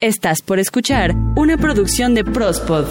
[0.00, 2.84] Estás por escuchar una producción de Prospod.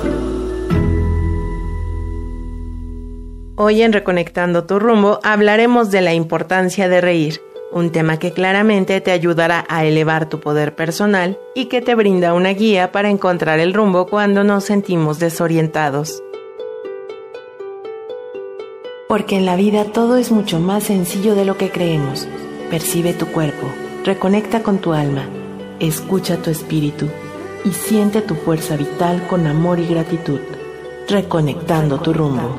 [3.55, 7.39] Hoy en Reconectando tu rumbo hablaremos de la importancia de reír,
[7.71, 12.33] un tema que claramente te ayudará a elevar tu poder personal y que te brinda
[12.33, 16.21] una guía para encontrar el rumbo cuando nos sentimos desorientados.
[19.07, 22.27] Porque en la vida todo es mucho más sencillo de lo que creemos.
[22.69, 23.71] Percibe tu cuerpo,
[24.03, 25.23] reconecta con tu alma
[25.79, 27.07] Escucha tu espíritu
[27.63, 30.39] y siente tu fuerza vital con amor y gratitud,
[31.07, 32.55] reconectando tu rumbo.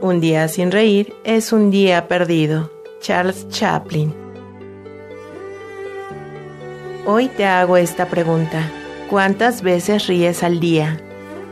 [0.00, 2.72] Un día sin reír es un día perdido.
[3.00, 4.12] Charles Chaplin.
[7.06, 8.68] Hoy te hago esta pregunta.
[9.08, 11.00] ¿Cuántas veces ríes al día?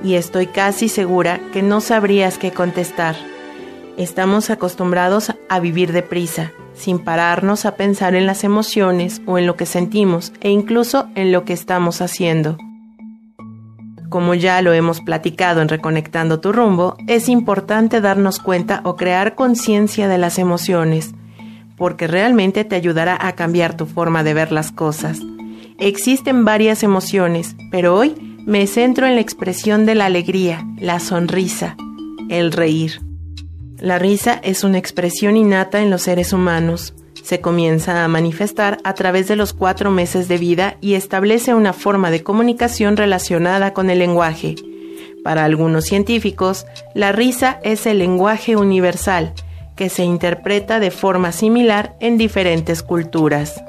[0.03, 3.15] Y estoy casi segura que no sabrías qué contestar
[3.97, 9.57] Estamos acostumbrados a vivir deprisa, sin pararnos a pensar en las emociones o en lo
[9.57, 12.59] que sentimos e incluso en lo que estamos haciendo.
[14.11, 19.35] Como ya lo hemos platicado en Reconectando tu rumbo, es importante darnos cuenta o crear
[19.35, 21.15] conciencia de las emociones,
[21.79, 25.21] porque realmente te ayudará a cambiar tu forma de ver las cosas.
[25.79, 28.15] Existen varias emociones, pero hoy
[28.47, 31.77] me centro en la expresión de la alegría, la sonrisa,
[32.29, 33.06] el reír.
[33.81, 36.95] La risa es una expresión innata en los seres humanos.
[37.23, 41.75] Se comienza a manifestar a través de los cuatro meses de vida y establece una
[41.75, 44.55] forma de comunicación relacionada con el lenguaje.
[45.23, 49.35] Para algunos científicos, la risa es el lenguaje universal,
[49.75, 53.63] que se interpreta de forma similar en diferentes culturas.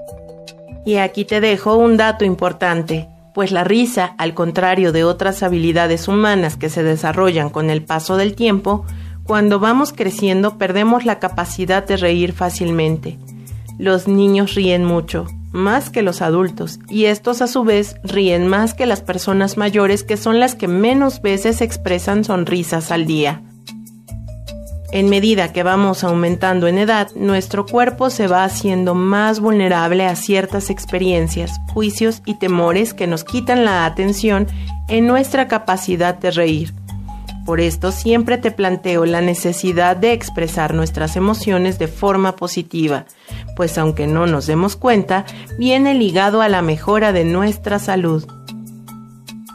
[0.85, 6.07] Y aquí te dejo un dato importante, pues la risa, al contrario de otras habilidades
[6.07, 8.85] humanas que se desarrollan con el paso del tiempo,
[9.27, 13.19] cuando vamos creciendo perdemos la capacidad de reír fácilmente.
[13.77, 18.73] Los niños ríen mucho, más que los adultos, y estos a su vez ríen más
[18.73, 23.41] que las personas mayores que son las que menos veces expresan sonrisas al día.
[24.93, 30.15] En medida que vamos aumentando en edad, nuestro cuerpo se va haciendo más vulnerable a
[30.15, 34.47] ciertas experiencias, juicios y temores que nos quitan la atención
[34.87, 36.73] en nuestra capacidad de reír.
[37.47, 43.05] Por esto siempre te planteo la necesidad de expresar nuestras emociones de forma positiva,
[43.55, 45.23] pues aunque no nos demos cuenta,
[45.57, 48.27] viene ligado a la mejora de nuestra salud.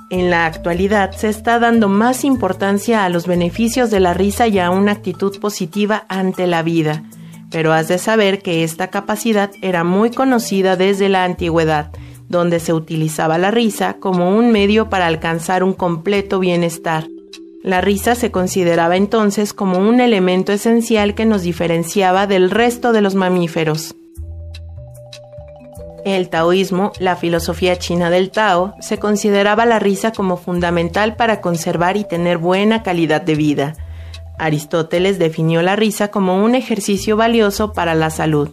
[0.08, 4.58] En la actualidad se está dando más importancia a los beneficios de la risa y
[4.58, 7.02] a una actitud positiva ante la vida,
[7.50, 11.92] pero has de saber que esta capacidad era muy conocida desde la antigüedad,
[12.31, 17.12] donde se utilizaba la risa como un medio para alcanzar un completo bienestar.
[17.62, 23.03] La risa se consideraba entonces como un elemento esencial que nos diferenciaba del resto de
[23.03, 23.95] los mamíferos.
[26.05, 31.97] El taoísmo, la filosofía china del Tao, se consideraba la risa como fundamental para conservar
[31.97, 33.75] y tener buena calidad de vida.
[34.39, 38.50] Aristóteles definió la risa como un ejercicio valioso para la salud.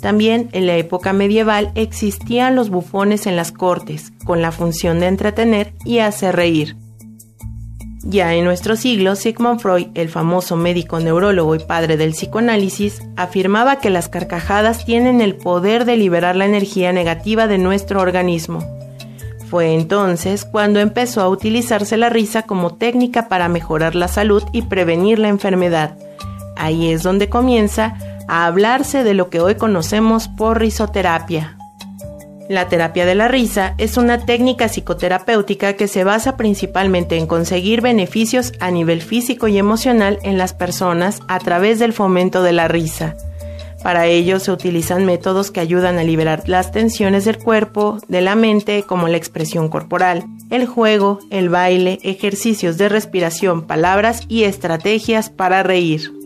[0.00, 5.08] También en la época medieval existían los bufones en las cortes, con la función de
[5.08, 6.76] entretener y hacer reír.
[8.04, 13.80] Ya en nuestro siglo, Sigmund Freud, el famoso médico neurólogo y padre del psicoanálisis, afirmaba
[13.80, 18.64] que las carcajadas tienen el poder de liberar la energía negativa de nuestro organismo.
[19.50, 24.62] Fue entonces cuando empezó a utilizarse la risa como técnica para mejorar la salud y
[24.62, 25.98] prevenir la enfermedad.
[26.56, 27.96] Ahí es donde comienza
[28.28, 31.57] a hablarse de lo que hoy conocemos por risoterapia.
[32.48, 37.82] La terapia de la risa es una técnica psicoterapéutica que se basa principalmente en conseguir
[37.82, 42.66] beneficios a nivel físico y emocional en las personas a través del fomento de la
[42.66, 43.16] risa.
[43.82, 48.34] Para ello se utilizan métodos que ayudan a liberar las tensiones del cuerpo, de la
[48.34, 55.30] mente, como la expresión corporal, el juego, el baile, ejercicios de respiración, palabras y estrategias
[55.30, 56.17] para reír.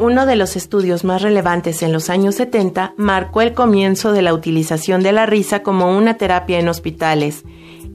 [0.00, 4.32] Uno de los estudios más relevantes en los años 70 marcó el comienzo de la
[4.32, 7.42] utilización de la risa como una terapia en hospitales,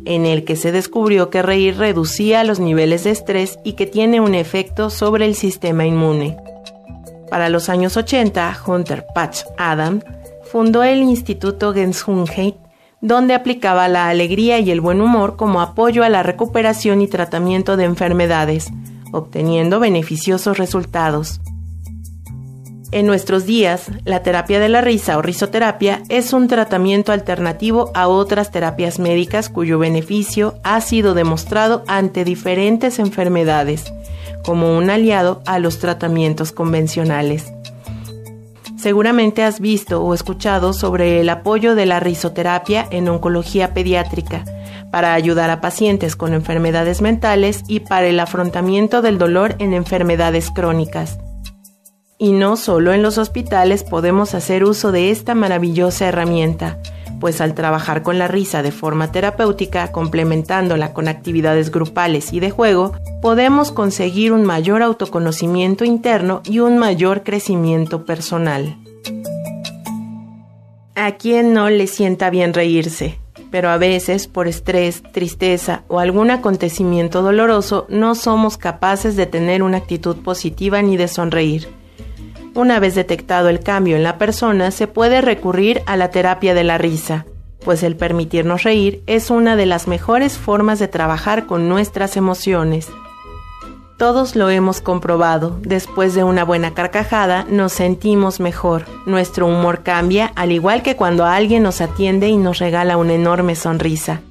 [0.03, 4.19] en el que se descubrió que reír reducía los niveles de estrés y que tiene
[4.19, 6.35] un efecto sobre el sistema inmune.
[7.29, 10.01] Para los años 80, Hunter Patch Adam
[10.51, 12.55] fundó el Instituto Gesundheit,
[12.99, 17.77] donde aplicaba la alegría y el buen humor como apoyo a la recuperación y tratamiento
[17.77, 18.67] de enfermedades,
[19.13, 21.39] obteniendo beneficiosos resultados.
[22.93, 28.07] En nuestros días, la terapia de la risa o risoterapia es un tratamiento alternativo a
[28.07, 33.91] otras terapias médicas cuyo beneficio ha sido demostrado ante diferentes enfermedades,
[34.45, 37.51] como un aliado a los tratamientos convencionales.
[38.77, 44.45] Seguramente has visto o escuchado sobre el apoyo de la risoterapia en oncología pediátrica
[44.91, 50.51] para ayudar a pacientes con enfermedades mentales y para el afrontamiento del dolor en enfermedades
[50.51, 51.17] crónicas.
[52.17, 56.79] Y no solo en los hospitales podemos hacer uso de esta maravillosa herramienta,
[57.19, 62.51] pues al trabajar con la risa de forma terapéutica, complementándola con actividades grupales y de
[62.51, 68.77] juego, podemos conseguir un mayor autoconocimiento interno y un mayor crecimiento personal.
[70.95, 73.19] ¿A quién no le sienta bien reírse?
[73.53, 79.61] pero a veces por estrés, tristeza o algún acontecimiento doloroso no somos capaces de tener
[79.61, 81.67] una actitud positiva ni de sonreír.
[82.55, 86.63] Una vez detectado el cambio en la persona, se puede recurrir a la terapia de
[86.63, 87.25] la risa,
[87.65, 92.91] pues el permitirnos reír es una de las mejores formas de trabajar con nuestras emociones.
[93.97, 100.31] Todos lo hemos comprobado, después de una buena carcajada nos sentimos mejor, nuestro humor cambia
[100.35, 104.21] al igual que cuando alguien nos atiende y nos regala una enorme sonrisa.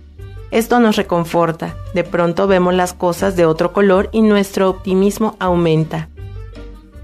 [0.52, 6.08] Esto nos reconforta, de pronto vemos las cosas de otro color y nuestro optimismo aumenta.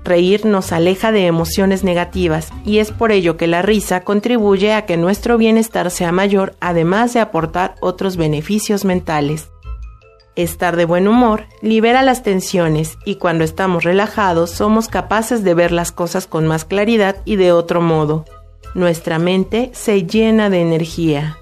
[0.05, 4.87] Reír nos aleja de emociones negativas y es por ello que la risa contribuye a
[4.87, 9.51] que nuestro bienestar sea mayor además de aportar otros beneficios mentales.
[10.37, 15.73] Estar de buen humor libera las tensiones y cuando estamos relajados somos capaces de ver
[15.73, 18.25] las cosas con más claridad y de otro modo.
[18.75, 21.39] Nuestra mente se llena de energía.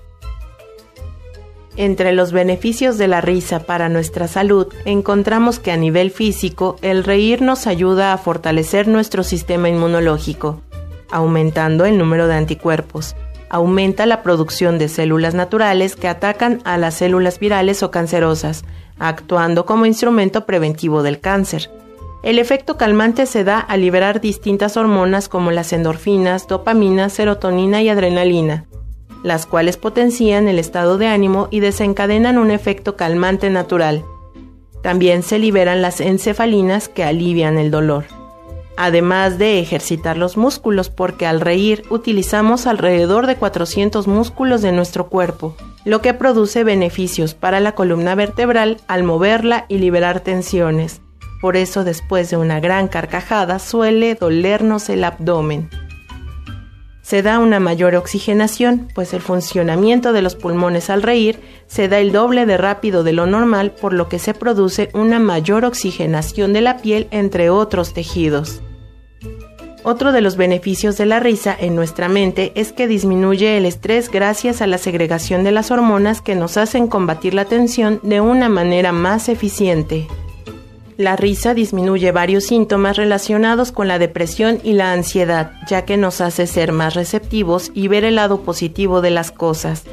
[1.76, 7.04] Entre los beneficios de la risa para nuestra salud, encontramos que a nivel físico, el
[7.04, 10.62] reír nos ayuda a fortalecer nuestro sistema inmunológico,
[11.10, 13.14] aumentando el número de anticuerpos.
[13.50, 18.64] Aumenta la producción de células naturales que atacan a las células virales o cancerosas,
[18.98, 21.70] actuando como instrumento preventivo del cáncer.
[22.22, 27.90] El efecto calmante se da al liberar distintas hormonas como las endorfinas, dopamina, serotonina y
[27.90, 28.64] adrenalina,
[29.26, 34.04] las cuales potencian el estado de ánimo y desencadenan un efecto calmante natural.
[34.82, 38.04] También se liberan las encefalinas que alivian el dolor.
[38.76, 45.08] Además de ejercitar los músculos porque al reír utilizamos alrededor de 400 músculos de nuestro
[45.08, 51.00] cuerpo, lo que produce beneficios para la columna vertebral al moverla y liberar tensiones.
[51.40, 55.68] Por eso después de una gran carcajada suele dolernos el abdomen.
[57.06, 61.38] Se da una mayor oxigenación, pues el funcionamiento de los pulmones al reír
[61.68, 65.20] se da el doble de rápido de lo normal, por lo que se produce una
[65.20, 68.60] mayor oxigenación de la piel entre otros tejidos.
[69.84, 74.10] Otro de los beneficios de la risa en nuestra mente es que disminuye el estrés
[74.10, 78.48] gracias a la segregación de las hormonas que nos hacen combatir la tensión de una
[78.48, 80.08] manera más eficiente.
[80.96, 86.22] La risa disminuye varios síntomas relacionados con la depresión y la ansiedad, ya que nos
[86.22, 89.84] hace ser más receptivos y ver el lado positivo de las cosas.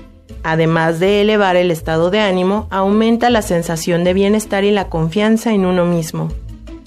[0.44, 5.54] Además de elevar el estado de ánimo, aumenta la sensación de bienestar y la confianza
[5.54, 6.30] en uno mismo.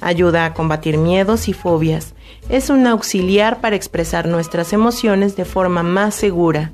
[0.01, 2.15] Ayuda a combatir miedos y fobias,
[2.49, 6.73] es un auxiliar para expresar nuestras emociones de forma más segura.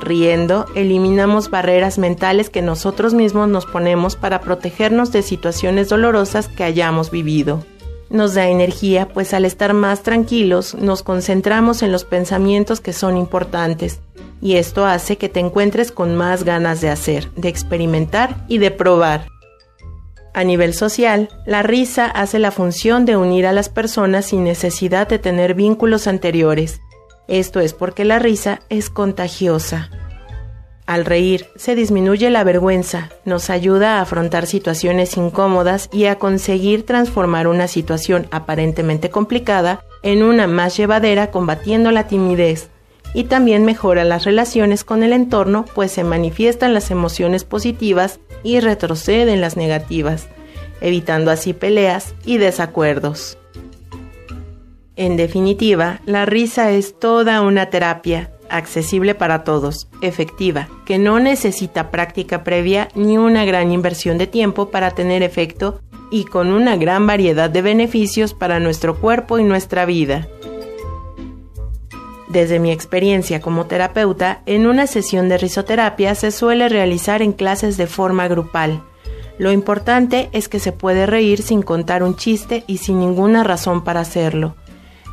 [0.00, 6.64] Riendo, eliminamos barreras mentales que nosotros mismos nos ponemos para protegernos de situaciones dolorosas que
[6.64, 7.64] hayamos vivido.
[8.10, 13.16] Nos da energía, pues al estar más tranquilos nos concentramos en los pensamientos que son
[13.16, 14.00] importantes,
[14.40, 18.70] y esto hace que te encuentres con más ganas de hacer, de experimentar y de
[18.70, 19.26] probar.
[20.32, 25.08] A nivel social, la risa hace la función de unir a las personas sin necesidad
[25.08, 26.80] de tener vínculos anteriores.
[27.28, 29.90] Esto es porque la risa es contagiosa.
[30.86, 36.86] Al reír se disminuye la vergüenza, nos ayuda a afrontar situaciones incómodas y a conseguir
[36.86, 42.70] transformar una situación aparentemente complicada en una más llevadera combatiendo la timidez,
[43.12, 48.60] y también mejora las relaciones con el entorno, pues se manifiestan las emociones positivas y
[48.60, 50.28] retroceden las negativas,
[50.80, 53.36] evitando así peleas y desacuerdos.
[54.98, 61.92] En definitiva, la risa es toda una terapia, accesible para todos, efectiva, que no necesita
[61.92, 67.06] práctica previa ni una gran inversión de tiempo para tener efecto y con una gran
[67.06, 70.26] variedad de beneficios para nuestro cuerpo y nuestra vida.
[72.28, 77.76] Desde mi experiencia como terapeuta, en una sesión de risoterapia se suele realizar en clases
[77.76, 78.82] de forma grupal.
[79.38, 83.84] Lo importante es que se puede reír sin contar un chiste y sin ninguna razón
[83.84, 84.56] para hacerlo.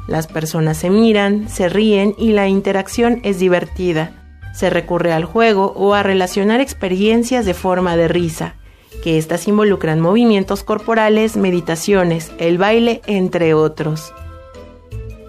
[0.08, 4.12] Las personas se miran, se ríen y la interacción es divertida.
[4.54, 8.56] Se recurre al juego o a relacionar experiencias de forma de risa,
[9.04, 14.14] que éstas involucran movimientos corporales, meditaciones, el baile, entre otros.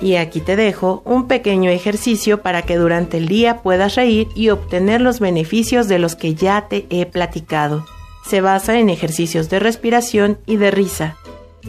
[0.00, 4.50] Y aquí te dejo un pequeño ejercicio para que durante el día puedas reír y
[4.50, 7.86] obtener los beneficios de los que ya te he platicado.
[8.28, 11.16] Se basa en ejercicios de respiración y de risa.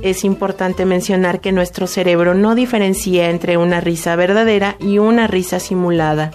[0.01, 5.60] Es importante mencionar que nuestro cerebro no diferencia entre una risa verdadera y una risa
[5.60, 6.32] simulada,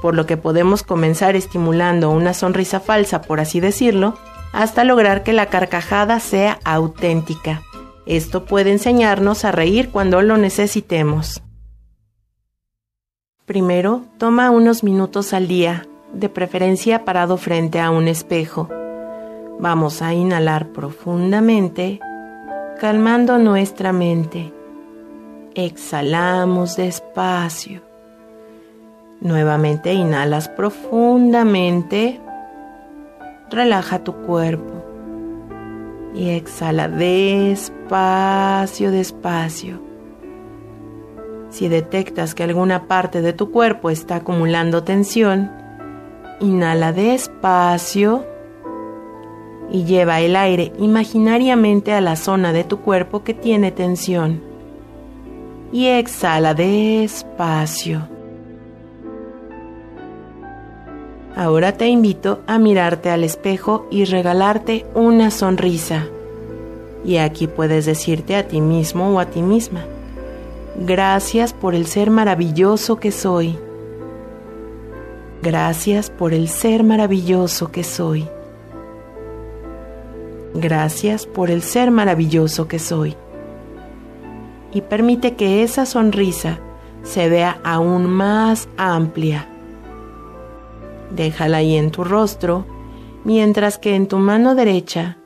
[0.00, 4.16] por lo que podemos comenzar estimulando una sonrisa falsa, por así decirlo,
[4.52, 7.62] hasta lograr que la carcajada sea auténtica.
[8.06, 11.42] Esto puede enseñarnos a reír cuando lo necesitemos.
[13.44, 18.68] Primero, toma unos minutos al día, de preferencia parado frente a un espejo.
[19.58, 22.00] Vamos a inhalar profundamente,
[22.80, 24.52] calmando nuestra mente.
[25.54, 27.82] Exhalamos despacio.
[29.20, 32.20] Nuevamente inhalas profundamente,
[33.50, 34.72] relaja tu cuerpo
[36.14, 39.80] y exhala despacio, despacio.
[41.50, 45.50] Si detectas que alguna parte de tu cuerpo está acumulando tensión,
[46.40, 48.31] inhala despacio
[49.72, 54.42] y lleva el aire imaginariamente a la zona de tu cuerpo que tiene tensión.
[55.72, 58.06] Y exhala despacio.
[61.34, 66.06] Ahora te invito a mirarte al espejo y regalarte una sonrisa.
[67.06, 69.86] Y aquí puedes decirte a ti mismo o a ti misma,
[70.76, 73.58] gracias por el ser maravilloso que soy.
[75.42, 78.28] Gracias por el ser maravilloso que soy.
[80.54, 83.16] Gracias por el ser maravilloso que soy.
[84.72, 86.58] Y permite que esa sonrisa
[87.02, 89.48] se vea aún más amplia
[91.14, 92.64] déjala ahí en tu rostro,
[93.24, 95.18] mientras que en tu mano derecha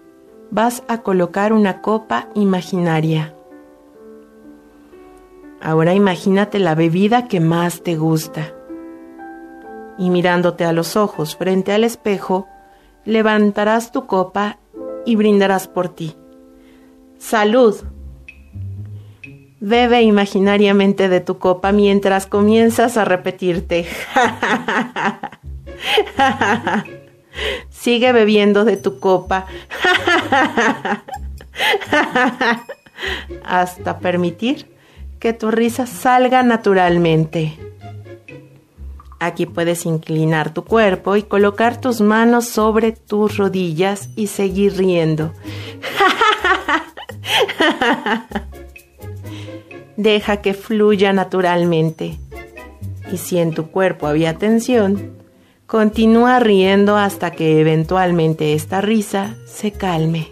[0.50, 3.34] vas a colocar una copa imaginaria.
[5.60, 8.52] Ahora imagínate la bebida que más te gusta.
[9.98, 12.46] Y mirándote a los ojos frente al espejo,
[13.04, 14.58] levantarás tu copa
[15.06, 16.14] y brindarás por ti.
[17.18, 17.76] ¡Salud!
[19.60, 23.86] Bebe imaginariamente de tu copa mientras comienzas a repetirte.
[27.70, 29.46] Sigue bebiendo de tu copa.
[33.44, 34.66] Hasta permitir
[35.18, 37.65] que tu risa salga naturalmente.
[39.26, 45.32] Aquí puedes inclinar tu cuerpo y colocar tus manos sobre tus rodillas y seguir riendo.
[49.96, 52.18] Deja que fluya naturalmente.
[53.12, 55.16] Y si en tu cuerpo había tensión,
[55.66, 60.28] Continúa riendo hasta que eventualmente esta risa se calme.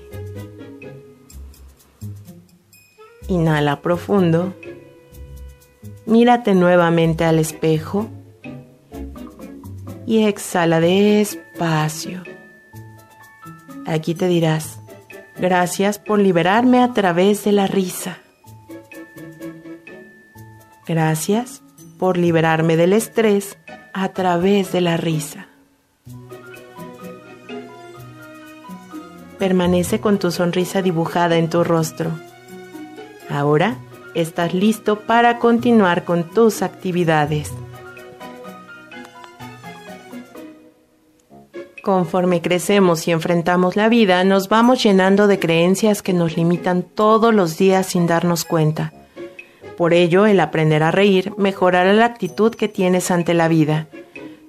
[3.27, 4.55] Inhala profundo.
[6.07, 8.09] Mírate nuevamente al espejo
[10.07, 12.23] y exhala despacio.
[13.87, 14.79] Aquí te dirás,
[15.37, 18.19] gracias por liberarme a través de la risa.
[20.87, 21.63] Gracias
[21.99, 23.57] por liberarme del estrés
[23.93, 25.47] a través de la risa.
[29.39, 32.11] Permanece con tu sonrisa dibujada en tu rostro.
[33.29, 33.77] Ahora
[34.15, 37.53] estás listo para continuar con tus actividades.
[41.85, 47.35] Conforme crecemos y enfrentamos la vida, nos vamos llenando de creencias que nos limitan todos
[47.35, 48.93] los días sin darnos cuenta
[49.77, 53.89] por ello, el aprender a reír mejorará la actitud que tienes ante la vida.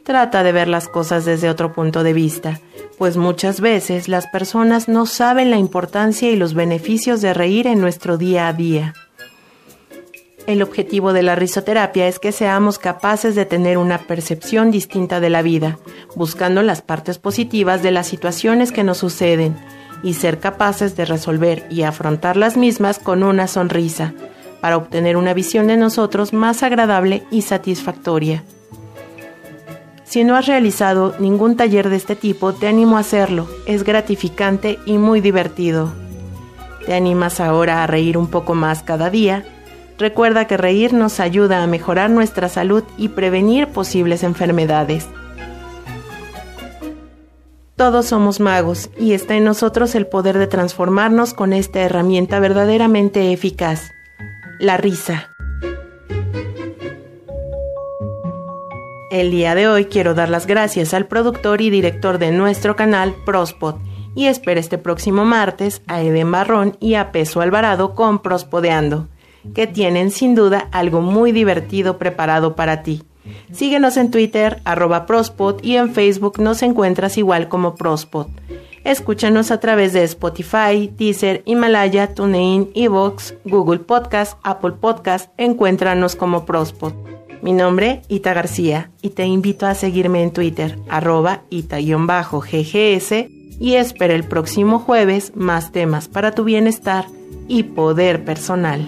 [0.03, 2.59] Trata de ver las cosas desde otro punto de vista,
[2.97, 7.81] pues muchas veces las personas no saben la importancia y los beneficios de reír en
[7.81, 8.93] nuestro día a día.
[10.47, 15.31] El objetivo de la risoterapia es que seamos capaces de tener una percepción distinta de
[15.31, 15.79] la vida,
[16.15, 19.55] buscando las partes positivas de las situaciones que nos suceden
[20.03, 24.13] y ser capaces de resolver y afrontar las mismas con una sonrisa,
[24.61, 28.43] para obtener una visión de nosotros más agradable y satisfactoria.
[30.03, 33.49] Si no has realizado ningún taller de este tipo, te animo a hacerlo.
[33.65, 35.91] Es gratificante y muy divertido.
[36.85, 39.43] ¿Te animas ahora a reír un poco más cada día?
[39.97, 45.07] Recuerda que reír nos ayuda a mejorar nuestra salud y prevenir posibles enfermedades.
[47.75, 53.33] Todos somos magos y está en nosotros el poder de transformarnos con esta herramienta verdaderamente
[53.33, 53.91] eficaz
[54.59, 55.31] la risa.
[59.11, 63.15] El día de hoy quiero dar las gracias al productor y director de nuestro canal
[63.25, 63.75] Prospod
[64.15, 69.07] y espero este próximo martes a Eden Barrón y a Peso Alvarado con Prospodeando.
[69.53, 73.03] Que tienen sin duda algo muy divertido preparado para ti.
[73.51, 78.29] Síguenos en Twitter, arroba Prospot, y en Facebook nos encuentras igual como Prospot.
[78.83, 85.31] Escúchanos a través de Spotify, Deezer, Himalaya, TuneIn, Evox, Google Podcast, Apple Podcast.
[85.37, 86.93] Encuéntranos como Prospot.
[87.41, 93.11] Mi nombre, Ita García, y te invito a seguirme en Twitter, arroba ita-ggs,
[93.59, 97.05] y espera el próximo jueves más temas para tu bienestar
[97.47, 98.87] y poder personal.